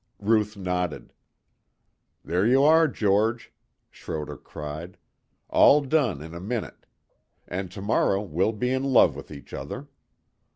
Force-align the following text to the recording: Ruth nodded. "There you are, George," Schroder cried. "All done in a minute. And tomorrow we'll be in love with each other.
Ruth 0.19 0.57
nodded. 0.57 1.13
"There 2.25 2.43
you 2.43 2.63
are, 2.63 2.87
George," 2.87 3.53
Schroder 3.91 4.35
cried. 4.35 4.97
"All 5.47 5.81
done 5.81 6.23
in 6.23 6.33
a 6.33 6.39
minute. 6.39 6.87
And 7.47 7.69
tomorrow 7.69 8.19
we'll 8.21 8.51
be 8.53 8.71
in 8.71 8.83
love 8.83 9.15
with 9.15 9.29
each 9.29 9.53
other. 9.53 9.89